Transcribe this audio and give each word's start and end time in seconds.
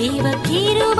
தேவ 0.00 0.30
கிருபைகளின் 0.46 0.99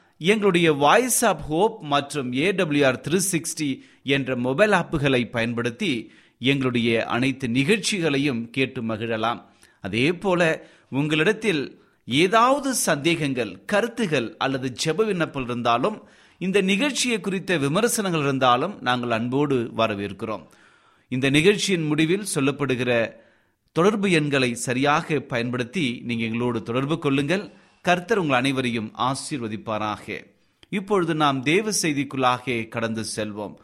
எங்களுடைய 0.29 0.73
Voice 0.73 1.25
of 1.25 1.43
Hope 1.49 1.77
மற்றும் 1.81 2.33
ஏடபிள்யூஆர் 2.33 2.99
த்ரீ 3.05 3.19
சிக்ஸ்டி 3.31 3.69
என்ற 4.03 4.35
மொபைல் 4.35 4.71
ஆப்புகளை 4.71 5.21
பயன்படுத்தி 5.29 6.11
எங்களுடைய 6.39 7.05
அனைத்து 7.05 7.47
நிகழ்ச்சிகளையும் 7.49 8.49
கேட்டு 8.49 8.81
மகிழலாம். 8.81 9.39
அதே 9.81 10.13
போல 10.13 10.41
உங்களிடத்தில் 10.89 11.63
ஏதாவது 12.05 12.73
சந்தேகங்கள் 12.73 13.65
கருத்துகள் 13.65 14.27
அல்லது 14.37 14.69
ஜெப 14.83 15.05
விண்ணப்பம் 15.05 15.43
இருந்தாலும் 15.43 15.97
இந்த 16.37 16.61
நிகழ்ச்சியை 16.61 17.19
குறித்த 17.19 17.57
விமர்சனங்கள் 17.57 18.21
இருந்தாலும் 18.21 18.77
நாங்கள் 18.81 19.09
அன்போடு 19.09 19.57
வரவேற்கிறோம். 19.77 20.45
இந்த 21.09 21.29
நிகழ்ச்சியின் 21.29 21.85
முடிவில் 21.85 22.31
சொல்லப்படுகிற 22.35 22.91
தொடர்பு 23.71 24.11
எண்களை 24.11 24.51
சரியாக 24.67 25.19
பயன்படுத்தி 25.33 26.01
நீங்கள் 26.03 26.27
எங்களோடு 26.27 26.61
தொடர்பு 26.63 26.99
கொள்ளுங்கள். 26.99 27.45
கர்த்தர் 27.81 28.17
உங்கள் 28.17 28.37
அனைவரையும் 28.37 28.93
ஆசீர்வதிப்பாராக. 28.97 30.25
இப்பொழுது 30.69 31.15
நாம் 31.15 31.43
தேவ 31.43 31.69
செய்திக்குள்ளாக 31.81 32.67
கடந்து 32.67 33.03
செல்வோம். 33.15 33.55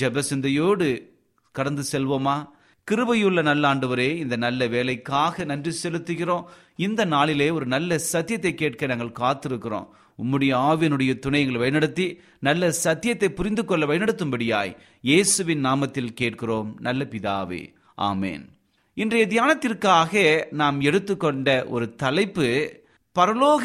ஜெப 0.00 0.18
சிந்தையோடு 0.18 1.14
கடந்து 1.52 1.82
செல்வோமா? 1.92 2.48
கிருபையுள்ள 2.90 3.42
நல்ல 3.42 3.74
ஆண்டவரே 3.74 4.14
இந்த 4.16 4.36
நல்ல 4.36 4.66
வேலைக்காக 4.66 5.44
நன்றி 5.44 5.72
செலுத்துகிறோம். 5.82 6.44
இந்த 6.76 7.04
நாளிலே 7.04 7.50
ஒரு 7.50 7.66
நல்ல 7.66 7.98
சத்தியத்தை 7.98 8.54
கேட்க 8.54 8.86
நாங்கள் 8.86 9.18
காத்திருக்கிறோம். 9.20 9.88
உம்முடைய 10.22 10.52
ஆவியனுடைய 10.70 11.18
துணை 11.18 11.40
எங்களை 11.40 11.60
வழிநடத்தி 11.62 12.18
நல்ல 12.38 12.70
சத்தியத்தை 12.70 13.28
புரிந்து 13.28 13.64
கொள்ள 13.64 13.86
வழிநடத்தும்படியாய் 13.86 14.76
இயேசுவின் 15.00 15.64
நாமத்தில் 15.64 16.12
கேட்கிறோம். 16.12 16.76
நல்ல 16.80 17.04
பிதாவே 17.04 17.74
ஆமேன். 17.96 18.44
இன்றைய 18.94 19.26
தியானத்திற்காக 19.26 20.44
நாம் 20.50 20.80
எடுத்துக்கொண்ட 20.80 21.64
ஒரு 21.64 21.94
தலைப்பு 21.94 22.80
பரலோக 23.18 23.64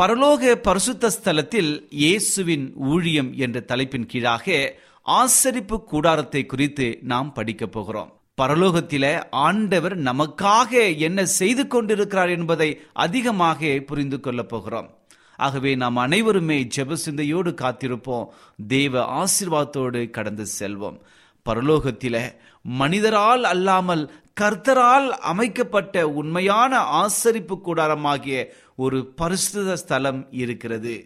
பரலோக 0.00 0.54
பரிசுத்த 0.54 1.10
ஸ்தலத்தில் 1.10 1.86
இயேசுவின் 1.90 2.72
ஊழியம் 2.74 3.34
என்ற 3.36 3.60
தலைப்பின் 3.60 4.06
கீழாக 4.06 4.74
ஆசரிப்பு 5.06 5.84
கூடாரத்தை 5.84 6.46
குறித்து 6.46 6.98
நாம் 7.02 7.32
படிக்கப் 7.32 7.72
போகிறோம். 7.72 8.20
பரலோகத்தில 8.42 9.24
ஆண்டவர் 9.30 9.98
நமக்காக 9.98 10.98
என்ன 10.98 11.26
செய்து 11.26 11.66
கொண்டிருக்கிறார் 11.66 12.28
என்பதை 12.28 12.80
அதிகமாக 12.92 13.82
புரிந்து 13.86 14.20
கொள்ளப் 14.20 14.48
போகிறோம். 14.48 14.98
ஆகவே 15.36 15.74
நாம் 15.74 15.96
அனைவருமே 15.96 16.66
ஜெப 16.76 16.92
சிந்தையோடு 16.92 17.50
காத்திருப்போம். 17.50 18.26
தேவ 18.66 19.24
ஆசிர்வாதத்தோடு 19.24 20.10
கடந்து 20.10 20.46
செல்வோம். 20.58 21.00
பரலோகத்தில 21.48 22.34
மனிதரால் 22.62 23.44
அல்லாமல் 23.44 24.12
கர்த்தரால் 24.40 25.08
அமைக்கப்பட்ட 25.30 26.08
உண்மையான 26.08 26.78
ஆசரிப்பு 27.02 27.54
கூடாரமாகிய 27.66 28.38
ஒரு 28.76 28.98
பரிசுத 29.20 29.72
ஸ்தலம் 29.72 30.20
இருக்கிறது. 30.30 30.96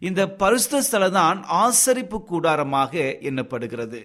இந்த 0.00 0.22
பரிசுத்த 0.28 0.80
ஸ்தலம் 0.82 1.12
தான் 1.12 1.38
ஆசரிப்பு 1.64 2.18
கூடாரமாக 2.30 2.92
எண்ணப்படுகிறது. 3.28 4.00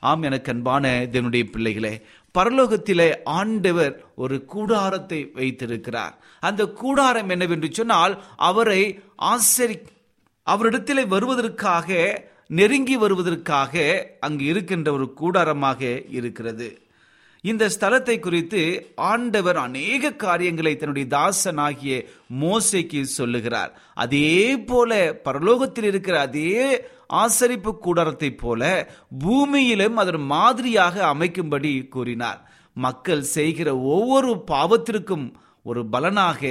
ஆம் 0.00 0.22
எனக்கு 0.22 0.52
அன்பான 0.52 1.02
இதனுடைய 1.02 1.44
பிள்ளைகளே 1.50 1.92
பரலோகத்திலே 2.34 3.08
ஆண்டவர் 3.24 3.94
ஒரு 4.14 4.44
கூடாரத்தை 4.44 5.20
வைத்திருக்கிறார். 5.34 6.14
அந்த 6.40 6.62
கூடாரம் 6.80 7.28
என்னவென்று 7.28 7.70
சொன்னால் 7.72 8.14
அவரை 8.36 8.80
ஆசரி 9.34 9.76
அவரிடத்திலே 10.46 11.06
வருவதற்காக 11.14 11.88
நெருங்கி 12.46 12.96
வருவதற்காக 12.96 13.74
அங்கு 14.20 14.44
இருக்கின்ற 14.44 14.92
ஒரு 14.92 15.06
கூடாரமாக 15.20 15.80
இருக்கிறது. 16.18 16.68
இந்த 17.50 17.64
ஸ்தலத்தை 17.74 18.16
குறித்து 18.18 18.60
ஆண்டவர் 19.10 19.58
அநேக 19.64 20.12
காரியங்களை 20.24 20.72
தன்னுடைய 20.76 21.06
தாசனாகிய 21.16 21.96
மோசைக்கு 22.42 23.00
சொல்லுகிறார். 23.18 23.72
அதே 24.04 24.34
போல 24.68 24.90
பரலோகத்தில் 25.26 25.88
இருக்கிற 25.90 26.16
அதே 26.20 26.54
ஆசரிப்பு 27.22 27.72
கூடாரத்தை 27.86 28.30
போல 28.42 28.62
பூமியிலும் 29.24 29.98
அதன் 30.02 30.24
மாதிரியாக 30.34 30.96
அமைக்கும்படி 31.14 31.72
கூறினார். 31.96 32.40
மக்கள் 32.76 33.24
செய்கிற 33.36 33.68
ஒவ்வொரு 33.94 34.32
பாவத்திற்கும் 34.50 35.26
ஒரு 35.70 35.82
பலனாக 35.92 36.50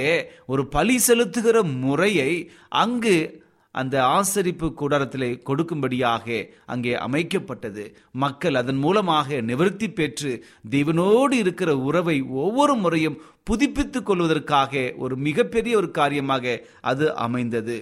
ஒரு 0.52 0.62
பலி 0.74 0.96
செலுத்துகிற 1.06 1.58
முறையை 1.84 2.30
அங்கு 2.82 3.16
அந்த 3.80 3.96
ஆசரிப்பு 4.16 4.66
கூடாரத்திலே 4.80 5.30
கொடுக்கும்படியாக 5.48 6.36
அங்கே 6.66 6.92
அமைக்கப்பட்டது. 7.06 7.84
மக்கள் 8.24 8.58
அதன் 8.60 8.80
மூலமாக 8.84 9.40
நிவர்த்தி 9.50 9.88
பெற்று 9.98 10.30
தேவனோடு 10.70 11.36
இருக்கிற 11.44 11.70
உறவை 11.88 12.16
ஒவ்வொரு 12.44 12.74
முறையும் 12.84 13.20
புதுப்பித்துக் 13.44 14.06
கொள்வதற்காக 14.06 14.92
ஒரு 14.98 15.14
மிகப்பெரிய 15.26 15.76
ஒரு 15.76 15.90
காரியமாக 15.90 16.56
அது 16.92 17.06
அமைந்தது. 17.26 17.78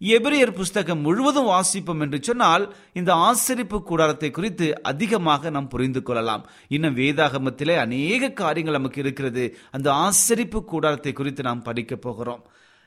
எபிரியர் 0.00 0.58
புஸ்தகம் 0.58 1.04
முழுவதும் 1.04 1.48
வாசிப்போம் 1.48 2.02
என்று 2.04 2.18
சொன்னால் 2.22 2.64
இந்த 2.92 3.10
ஆசரிப்பு 3.28 3.78
கூடாரத்தை 3.82 4.30
குறித்து 4.30 4.66
அதிகமாக 4.90 5.50
நாம் 5.50 5.72
புரிந்து 5.74 6.02
கொள்ளலாம். 6.02 6.42
இன்னும் 6.68 6.96
வேதாகமத்திலே 6.96 7.76
அநேக 7.84 8.30
காரியங்கள் 8.42 8.78
நமக்கு 8.80 9.00
இருக்கிறது. 9.00 9.44
அந்த 9.70 9.88
ஆசரிப்பு 10.06 10.60
கூடாரத்தை 10.64 11.12
குறித்து 11.12 11.42
நாம் 11.42 11.66
படிக்கப் 11.68 12.04
போகிறோம். 12.06 12.44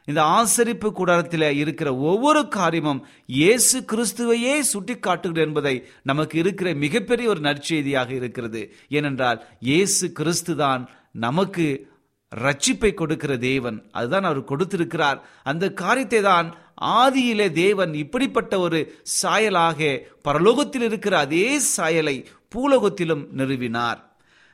இந்த 0.10 0.22
ஆசரிப்பு 0.38 0.90
கூடாரத்தில் 1.00 1.48
இருக்கிற 1.62 1.90
ஒவ்வொரு 2.12 2.42
காரியமும் 2.58 3.02
இயேசு 3.40 3.78
கிறிஸ்துவையே 3.92 4.56
சுட்டி 4.72 4.96
காட்டுகிறது 5.00 5.42
என்பதை 5.48 5.76
நமக்கு 6.12 6.36
இருக்கிற 6.44 6.70
மிகப்பெரிய 6.86 7.30
ஒரு 7.34 7.42
நற்செய்தியாக 7.48 8.10
இருக்கிறது. 8.20 8.62
ஏனென்றால் 8.98 9.40
இயேசு 9.70 10.08
கிறிஸ்து 10.20 10.56
தான் 10.64 10.84
நமக்கு 11.26 11.68
ரட்சிப்பை 12.32 12.92
கொடுக்கிற 12.94 13.34
தேவன். 13.38 13.78
அதுதான் 13.92 14.28
அவர் 14.30 14.50
கொடுத்திருக்கிறார். 14.52 15.20
அந்த 15.52 15.66
காரியத்தை 15.84 16.22
தான் 16.32 16.50
ஆதியிலே 17.02 17.48
தேவன் 17.64 17.94
இப்படிப்பட்ட 18.04 18.54
ஒரு 18.66 18.80
சாயலாக 19.22 19.80
பரலோகத்தில் 20.28 20.86
இருக்கிற 20.90 21.14
அதே 21.26 21.48
சாயலை 21.76 22.18
பூலோகத்திலும் 22.56 23.26
நிறுவினார். 23.40 24.00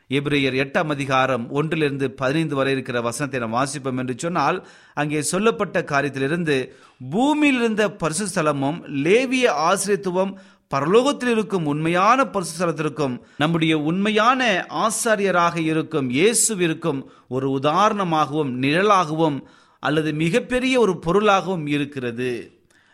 எபிரேயர் 0.10 0.58
எட்டாம் 0.64 0.88
அதிகாரம் 0.88 1.50
ஒன்றிலிருந்து 1.50 2.12
பதினைந்து 2.12 2.56
வரை 2.56 2.72
இருக்கிற 2.72 3.02
வசனத்தை 3.02 3.40
நாம் 3.40 3.54
வாசிப்போம் 3.54 3.98
என்று 3.98 4.14
சொன்னால் 4.18 4.68
அங்கே 4.94 5.22
சொல்லப்பட்ட 5.22 5.82
காரியத்திலிருந்து 5.82 6.70
பூமியில் 7.10 7.56
இருந்த 7.56 7.98
பரிசுஸ்தலமும் 8.04 8.80
லேவிய 9.04 9.52
ஆசிரியத்துவம் 9.70 10.34
பரலோகத்தில் 10.76 11.28
இருக்கும் 11.28 11.66
உண்மையான 11.66 12.24
பரிசுத்தலத்திற்கும் 12.24 13.20
நம்முடைய 13.38 13.78
உண்மையான 13.78 14.68
ஆசாரியராக 14.70 15.58
இருக்கும் 15.58 16.10
இயேசுவிற்கும் 16.10 17.02
ஒரு 17.28 17.60
உதாரணமாகவும் 17.60 18.54
நிழலாகவும் 18.62 19.40
அல்லது 19.80 20.14
மிகப்பெரிய 20.14 20.80
ஒரு 20.80 21.00
பொருளாகவும் 21.00 21.68
இருக்கிறது. 21.68 22.52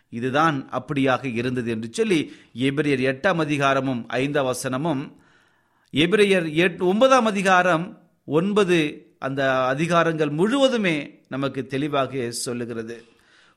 இதுதான் 0.09 0.69
அப்படியாக 0.71 1.25
இருந்தது 1.33 1.71
என்று 1.71 1.87
சொல்லி 1.91 2.33
எபிரியர் 2.59 3.03
எட்டாம் 3.11 3.39
அதிகாரமும் 3.39 4.07
ஐந்தாம் 4.07 4.45
வசனமும் 4.45 5.03
எபிரையர் 5.97 6.45
எட் 6.55 6.81
ஒன்பதாம் 6.81 7.25
அதிகாரம் 7.25 7.99
ஒன்பது 8.25 8.77
அந்த 9.19 9.41
அதிகாரங்கள் 9.77 10.29
முழுவதுமே 10.29 11.19
நமக்கு 11.27 11.65
தெளிவாக 11.65 12.31
சொல்லுகிறது. 12.31 13.03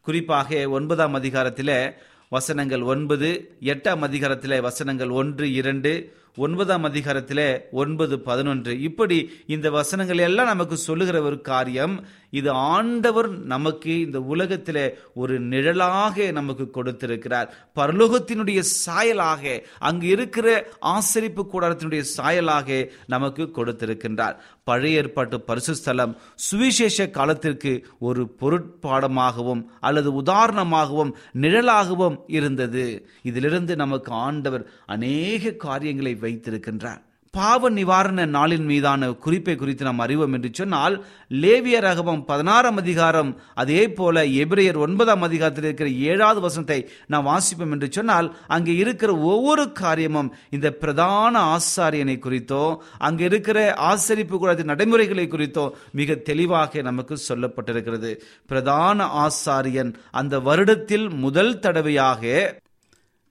குறிப்பாக 0.00 0.68
ஒன்பதாம் 0.68 1.14
அதிகாரத்தில் 1.14 1.94
வசனங்கள் 2.28 2.82
ஒன்பது 2.82 3.56
எட்டாம் 3.60 3.98
அதிகாரத்தில் 3.98 4.60
வசனங்கள் 4.60 5.08
ஒன்று 5.08 5.52
இரண்டு 5.52 6.12
ஒன்பதாம் 6.36 6.84
அதிகாரத்தில் 6.84 7.60
ஒன்பது 7.70 8.20
பதினொன்று. 8.20 8.80
இப்படி 8.80 9.30
இந்த 9.46 9.70
வசனங்கள் 9.70 10.18
எல்லாம் 10.18 10.46
நமக்கு 10.46 10.76
சொல்லுகிற 10.76 11.22
ஒரு 11.22 11.40
காரியம் 11.40 12.04
இது 12.40 12.50
ஆண்டவர் 12.74 13.28
நமக்கு 13.54 13.92
இந்த 14.00 14.20
உலகத்தில் 14.34 14.78
ஒரு 15.14 15.34
நிழலாக 15.52 16.26
நமக்கு 16.38 16.64
கொடுத்திருக்கிறார். 16.70 17.48
பரலோகத்தினுடைய 17.76 18.60
சாயலாக 18.84 19.62
அங்கு 19.88 20.06
இருக்கிற 20.06 20.46
ஆசரிப்பு 20.94 21.42
கூடாரத்தினுடைய 21.52 22.02
சாயலாக 22.16 22.88
நமக்கு 23.06 23.44
கொடுத்திருக்கின்றார். 23.56 24.36
பழைய 24.64 25.00
ஏற்பாட்டு 25.00 25.38
பரிசுஸ்தலம் 25.48 26.12
சுவிசேஷ 26.48 27.06
காலத்திற்கு 27.18 27.72
ஒரு 28.08 28.22
பொருட்பாடமாகவும் 28.40 29.64
அல்லது 29.80 30.10
உதாரணமாகவும் 30.22 31.14
நிழலாகவும் 31.40 32.18
இருந்தது. 32.38 32.84
இதிலிருந்து 33.22 33.76
நமக்கு 33.76 34.12
ஆண்டவர் 34.26 34.64
அநேக 34.86 35.52
காரியங்களை 35.66 36.14
வைத்திருக்கின்றார். 36.20 37.02
பாவ 37.34 37.70
நிவாரண 37.70 38.26
நாளின் 38.26 38.64
மீதான 38.64 39.12
குறிப்பை 39.12 39.56
குறித்து 39.56 39.84
நாம் 39.84 39.98
அறிவோம் 39.98 40.32
என்று 40.32 40.50
சொன்னால் 40.52 41.04
லேவிய 41.40 41.80
ரகமம் 41.80 42.24
பதினாறாம் 42.24 42.76
அதிகாரம் 42.76 43.30
அதே 43.54 43.88
போல 43.92 44.24
எபிரேயர் 44.24 44.78
ஒன்பதாம் 44.78 45.22
அதிகாரத்தில் 45.22 45.64
இருக்கிற 45.64 45.88
ஏழாவது 45.90 46.40
வசனத்தை 46.40 46.78
நாம் 47.06 47.26
வாசிப்போம் 47.26 47.70
என்று 47.70 47.88
சொன்னால் 47.90 48.36
அங்கே 48.46 48.74
இருக்கிற 48.76 49.16
ஒவ்வொரு 49.16 49.72
காரியமும் 49.72 50.34
இந்த 50.50 50.70
பிரதான 50.70 51.58
ஆசாரியனை 51.58 52.18
குறித்தோ 52.18 52.64
அங்கே 52.98 53.24
இருக்கிற 53.24 53.74
ஆசரிப்பு 53.90 54.38
கூடாத 54.38 54.62
நடைமுறைகளை 54.62 55.28
குறித்தோ 55.28 55.76
மிக 55.92 56.14
தெளிவாக 56.14 56.82
நமக்கு 56.82 57.18
சொல்லப்பட்டிருக்கிறது. 57.28 58.12
பிரதான 58.46 59.06
ஆசாரியன் 59.24 59.94
அந்த 60.10 60.38
வருடத்தில் 60.38 61.08
முதல் 61.10 61.58
தடவையாக 61.58 62.22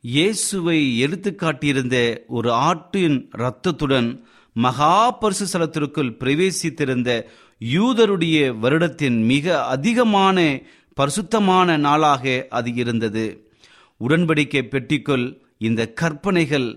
இயேசுவை 0.03 0.79
எடுத்துக்காட்டியிருந்த 1.05 1.97
ஒரு 2.27 2.49
ஆட்டின் 2.51 3.15
இரத்தத்துடன் 3.31 4.09
மகா 4.55 4.95
பரிசுஸ்தலத்திற்குள் 5.21 6.09
பிரவேசித்திருந்த 6.19 7.09
யூதருடைய 7.61 8.37
வருடத்தின் 8.63 9.19
மிக 9.25 9.45
அதிகமான 9.65 10.37
பரிசுத்தமான 10.97 11.77
நாளாக 11.77 12.45
அது 12.49 12.73
இருந்தது. 12.73 13.25
உடன்படிக்கை 14.01 14.63
பெட்டிக்குள் 14.65 15.25
இந்த 15.57 15.81
கற்பனைகள் 15.93 16.67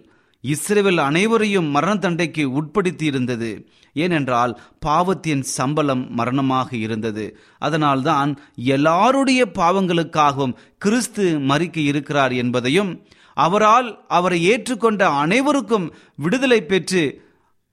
இஸ்ரேவில் 0.45 1.00
அனைவரையும் 1.00 1.68
மரண 1.71 1.95
தண்டைக்கு 1.97 2.45
உட்படுத்தி 2.59 3.02
இருந்தது 3.02 3.50
ஏனென்றால் 3.97 4.52
பாவத்தின் 4.78 5.42
சம்பளம் 5.56 6.04
மரணமாக 6.14 6.68
இருந்தது. 6.76 7.25
அதனால்தான் 7.59 8.30
எல்லாருடைய 8.75 9.42
பாவங்களுக்காகவும் 9.59 10.56
கிறிஸ்து 10.78 11.26
மறிக்க 11.50 11.78
இருக்கிறார் 11.90 12.33
என்பதையும் 12.33 12.92
அவரால் 13.37 13.88
அவரை 14.09 14.38
ஏற்றுக்கொண்ட 14.52 15.02
அனைவருக்கும் 15.23 15.87
விடுதலை 16.16 16.61
பெற்று 16.62 17.05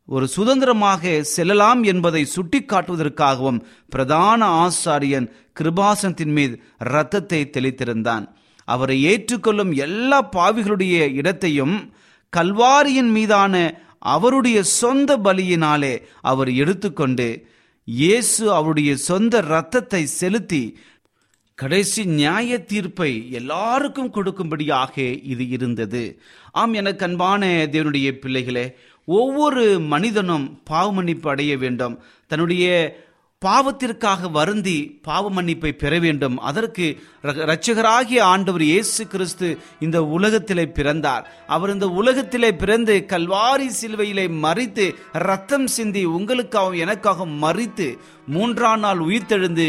ஒரு 0.09 0.25
சுதந்திரமாக 0.27 1.21
செல்லலாம் 1.23 1.81
என்பதை 1.83 2.21
சுட்டிக்காட்டுவதற்காகவும் 2.35 3.59
பிரதான 3.89 4.41
ஆசாரியன் 4.63 5.27
கிருபாசனத்தின் 5.59 6.33
மீது 6.37 6.55
இரத்தத்தை 6.79 7.39
தெளித்திருந்தான். 7.51 8.25
அவரை 8.67 8.97
ஏற்றுக்கொள்ளும் 9.03 9.71
எல்லா 9.85 10.19
பாவிகளுடைய 10.35 10.97
இடத்தையும் 11.13 11.75
கல்வாரியின் 12.33 13.11
மீதான 13.11 13.55
அவருடைய 14.13 14.59
சொந்த 14.79 15.17
பலியினாலே 15.17 15.93
அவர் 16.21 16.51
எடுத்துக்கொண்டு 16.53 17.27
இயேசு 17.87 18.43
அவருடைய 18.53 18.91
சொந்த 19.07 19.37
இரத்தத்தை 19.47 20.01
செலுத்தி 20.19 20.63
கடைசி 21.63 22.01
நியாய 22.17 22.57
தீர்ப்பை 22.71 23.11
எல்லாருக்கும் 23.39 24.13
கொடுக்கும்படியாக 24.15 24.95
இது 25.33 25.43
இருந்தது. 25.57 26.01
ஆம் 26.61 26.73
எனக்கு 26.81 27.05
அன்பான 27.07 27.51
தேவனுடைய 27.73 28.09
பிள்ளைகளே 28.23 28.65
ஒவ்வொரு 29.07 29.63
மனிதனும் 29.93 30.45
பாவ 30.69 30.87
மன்னிப்பு 30.97 31.29
அடைய 31.33 31.53
வேண்டும். 31.63 31.95
தன்னுடைய 32.27 32.65
பாவத்திற்காக 33.41 34.31
வருந்தி 34.31 34.75
பாவ 35.07 35.31
மன்னிப்பை 35.37 35.71
பெற 35.83 35.93
வேண்டும். 35.99 36.35
அதற்கு 36.49 36.85
இரட்சகராகிய 37.23 38.19
ஆண்டவர் 38.33 38.65
இயேசு 38.71 39.01
கிறிஸ்து 39.13 39.47
இந்த 39.79 39.97
உலகத்திலே 40.17 40.65
பிறந்தார். 40.77 41.25
அவர் 41.55 41.73
இந்த 41.73 41.89
உலகத்திலே 42.01 42.51
பிறந்து 42.61 42.95
கல்வாரி 43.13 43.67
சிலுவையிலே 43.79 44.27
மறித்து 44.45 44.87
ரத்தம் 45.27 45.67
சிந்தி 45.77 46.05
உங்களுக்காகவும் 46.17 46.83
எனக்காகவும் 46.85 47.35
மறித்து 47.47 47.89
மூன்றாம் 48.37 48.85
நாள் 48.85 49.05
உயிர்த்தெழுந்து 49.09 49.67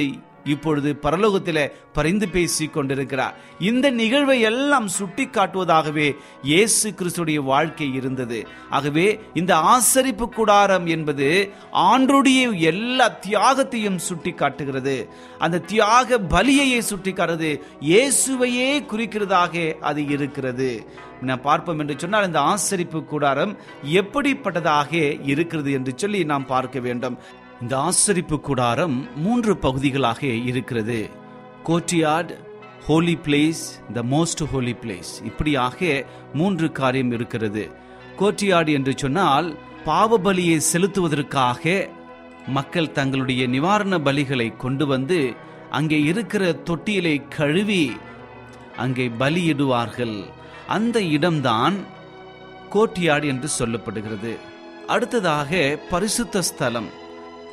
இப்பொழுது 0.53 0.91
பரலோகத்தில் 1.05 1.63
பரிந்து 1.97 2.27
பேசி 2.29 2.67
கொண்டிருக்கிறார் 2.67 3.37
இந்த 3.69 3.87
நிகழ்வை 4.01 4.37
எல்லாம் 4.51 4.89
சுட்டி 4.97 5.25
காட்டுவதாகவே 5.27 6.09
இயேசு 6.51 6.89
கிறிஸ்துடைய 6.99 7.41
வாழ்க்கை 7.51 7.89
இருந்தது. 8.01 8.39
ஆகவே 8.71 9.07
இந்த 9.41 9.53
ஆசரிப்பு 9.75 10.29
கூடாரம் 10.29 10.87
என்பது 10.95 11.29
ஆண்டுடைய 11.91 12.41
எல்லா 12.73 13.07
தியாகத்தையும் 13.27 14.01
சுட்டி 14.09 14.33
காட்டுகிறது 14.35 14.97
அந்த 15.39 15.63
தியாக 15.73 16.19
பலியையே 16.35 16.81
சுட்டி 16.91 17.13
காட்டுறது 17.13 17.53
இயேசுவையே 17.91 18.71
குறிக்கிறதாக 18.93 19.65
அது 19.91 20.03
இருக்கிறது. 20.17 20.71
நான் 21.29 21.47
பார்ப்போம் 21.49 21.79
என்று 21.83 21.95
சொன்னால் 21.99 22.27
இந்த 22.27 22.41
ஆசரிப்பு 22.53 23.01
கூடாரம் 23.05 23.53
எப்படிப்பட்டதாக 24.01 24.93
இருக்கிறது 25.33 25.71
என்று 25.79 25.93
சொல்லி 25.97 26.21
நாம் 26.33 26.47
பார்க்க 26.47 26.81
வேண்டும். 26.89 27.17
இந்த 27.65 27.77
ஆசரிப்பு 27.81 28.41
கூடாரம் 28.41 28.97
மூன்று 29.17 29.57
பகுதிகளாக 29.57 30.21
இருக்கிறது. 30.49 31.11
Courtyard 31.65 32.33
holy 32.87 33.19
place 33.27 33.63
the 33.93 34.03
most 34.11 34.43
holy 34.53 34.75
place 34.83 35.13
இப்படியாக 35.25 36.05
மூன்று 36.33 36.73
காரியம் 36.73 37.13
இருக்கிறது. 37.13 37.71
கோட்டியார்டு 38.19 38.73
என்று 38.73 38.93
சொன்னால் 38.97 39.57
பாவ 39.85 40.19
பலியை 40.19 40.61
செலுத்துவதற்காக 40.73 41.89
மக்கள் 42.47 42.93
தங்களுடைய 42.93 43.47
நிவாரண 43.47 43.99
பலிகளை 43.99 44.57
கொண்டு 44.57 44.87
வந்து 44.87 45.35
அங்கே 45.71 46.01
இருக்கிற 46.03 46.53
தொட்டியலை 46.53 47.29
கழுவி 47.29 47.93
அங்கே 48.77 49.07
பலியிடுவார்கள். 49.09 50.25
அந்த 50.67 51.01
இடம்தான் 51.01 51.79
கோட்டியாடு 52.75 53.27
என்று 53.27 53.49
சொல்லப்படுகிறது. 53.59 54.35
அடுத்ததாக 54.87 55.79
பரிசுத்த 55.91 56.43
ஸ்தலம். 56.43 56.91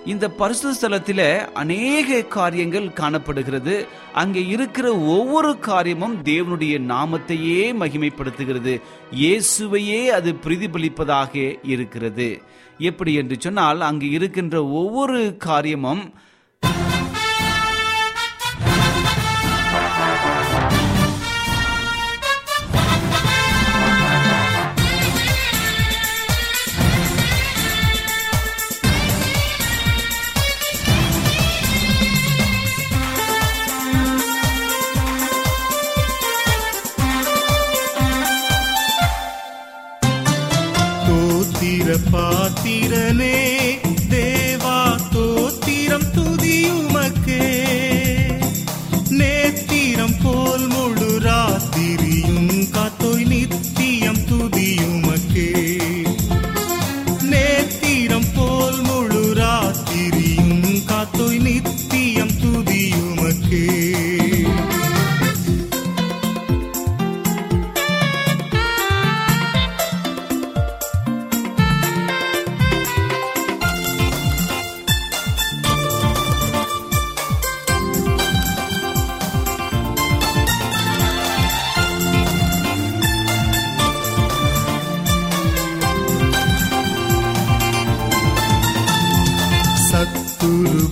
இந்த 0.06 0.30
பரிசு 0.30 0.74
ஸ்தலத்தில் 0.74 1.52
அநேக 1.54 2.22
காரியங்கள் 2.22 2.94
காணப்படுகிறது. 2.94 3.88
அங்கே 4.14 4.48
இருக்கிற 4.48 4.96
ஒவ்வொரு 4.96 5.60
காரியமும் 5.60 6.24
தேவனுடைய 6.24 6.76
நாமத்தையே 6.80 7.62
மகிமைப்படுத்துகிறது. 7.82 8.82
இயேசுவையே 9.16 10.06
அது 10.08 10.32
பிரதிபலிப்பதாக 10.34 11.60
இருக்கிறது. 11.64 12.42
எப்படி 12.78 13.14
என்று 13.14 13.38
சொன்னால் 13.40 13.82
அங்கு 13.82 14.10
இருக்கின்ற 14.10 14.66
ஒவ்வொரு 14.66 15.38
காரியமும் 15.38 16.14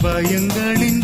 பயங்களின் 0.03 0.98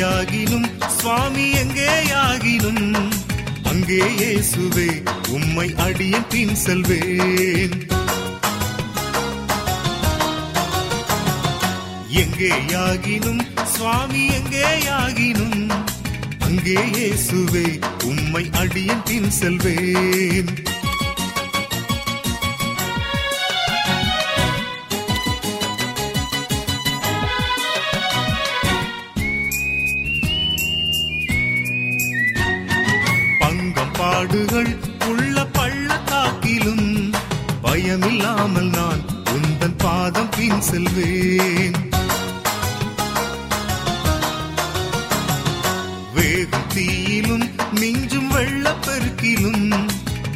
எங்கேயாகினும் 0.00 0.68
சுவாமி 0.98 1.42
எங்கேயாகினும் 1.62 2.84
அங்கே 3.70 3.98
இயேசுவே 4.20 4.86
உம்மை 5.36 5.66
அடியேன் 5.86 6.24
பின் 6.32 6.54
செல்வேன். 6.56 7.74
எங்கேயாகினும் 12.22 13.42
சுவாமி 13.74 14.22
எங்கேயாகினும் 14.38 15.60
அங்கே 16.48 16.78
இயேசுவே 16.94 17.66
உம்மை 18.04 18.44
அடியேன் 18.62 19.04
பின் 19.04 19.30
செல்வேன். 19.40 20.50
காடுகள் 34.20 34.76
உள்ள 35.08 35.46
பள்ளத்தாக்கிலும் 35.52 37.12
பயமில்லாமல் 37.62 38.70
நான் 38.70 39.02
உந்தன் 39.24 39.76
பாதம் 39.76 40.28
பின் 40.36 40.60
செல்வேன். 40.60 41.76
வேகும் 46.14 46.68
தீயிலும் 46.74 47.50
மிஞ்சும் 47.74 48.28
வெள்ளப்பெருக்கிலும் 48.34 49.88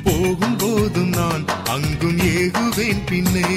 போகும் 0.05 0.57
போதும் 0.57 1.09
நான் 1.09 1.44
அங்கும் 1.64 2.18
ஏகுவேன் 2.18 3.05
பின்னே. 3.07 3.49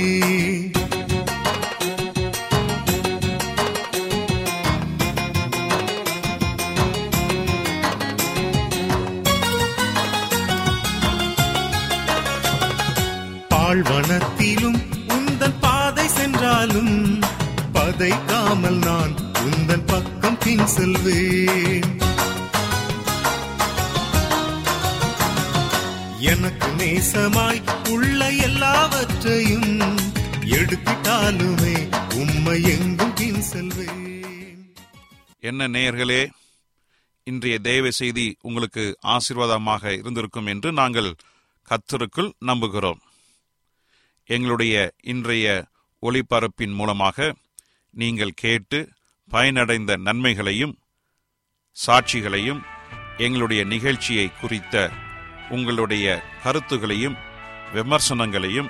எல்லாவற்றையும் 29.17 29.71
எடுத்துட்டாலுமே 30.56 31.75
உம்மை 32.21 32.58
எங்கும் 32.73 33.13
பின் 33.13 33.41
செல்வேன். 33.41 34.03
என்ன 35.49 35.67
நேயர்களே 35.67 36.19
இன்றைய 37.27 37.56
தேவ 37.69 37.91
செய்தி 37.99 38.25
உங்களுக்கு 38.41 38.84
ஆசீர்வாதமாக 39.13 39.93
இருந்திருக்கும் 39.99 40.49
என்று 40.53 40.69
நாங்கள் 40.71 41.10
கத்தருக்குள் 41.67 42.32
நம்புகிறோம். 42.45 43.01
எங்களுடைய 44.30 44.75
இன்றைய 45.13 45.47
ஒளிபரப்பின் 46.03 46.75
மூலமாக 46.80 47.34
நீங்கள் 47.93 48.38
கேட்டு 48.43 48.80
பயனடைந்த 49.32 49.91
நன்மைகளையும் 50.08 50.75
சாட்சிகளையும் 51.77 52.62
எங்களுடைய 53.17 53.63
நிகழ்ச்சியை 53.73 54.27
குறித்த 54.41 54.75
உங்களுடைய 55.49 56.06
கருத்துகளையும் 56.43 57.17
விமர்சனங்களையும் 57.73 58.69